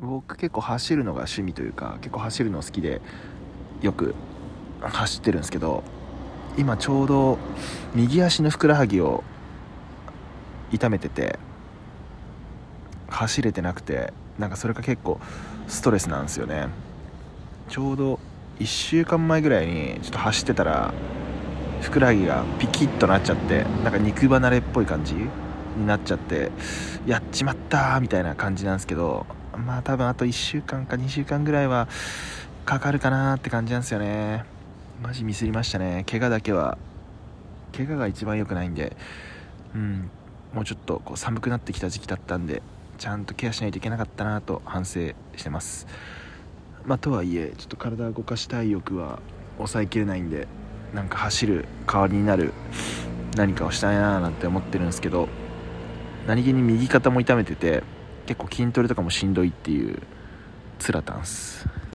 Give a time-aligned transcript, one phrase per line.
[0.00, 3.00] 僕結構走るのが趣味というか結構走るの好きで
[3.80, 4.14] よく
[4.80, 5.82] 走ってるんですけど
[6.58, 7.38] 今ちょうど
[7.94, 9.24] 右足のふくらはぎを
[10.70, 11.38] 痛めてて
[13.08, 15.18] 走れてなくてなんかそれが結構
[15.68, 16.68] ストレスなんですよね。
[17.68, 18.20] ちょうど
[18.58, 20.92] 1週間前ぐらいにちょっと走ってたら
[21.80, 26.50] ふくらはぎがピキッとなっちゃってなんか肉離れっぽい感じになっちゃって
[27.06, 29.26] やっちまったみたいな感じなんですけど
[29.56, 31.88] まあ多分あと1週間か2週間ぐらいは
[32.64, 34.44] かかるかなって感じなんですよね。
[35.02, 36.04] マジミスりましたね。
[36.10, 36.78] 怪我だけは。
[37.76, 38.96] 怪我が一番良くないんで。
[39.74, 40.10] うん。
[40.52, 42.62] もうちょっとこう寒くなってきた時期だったんで
[42.96, 45.86] ちゃんとケアしないといけなかったなと反省してます。
[46.84, 49.18] まあとはいえちょっと体を動かしたい欲は
[49.58, 50.46] 抑えきれないんで
[50.94, 52.52] なんか走る代わりになる
[53.36, 55.28] 何かをしたいななんて思ってるんですけど
[56.26, 57.82] 何気に右肩も痛めてて
[58.26, 60.02] 結構筋トレとかもしんどいっていう
[60.78, 61.66] つらたんす。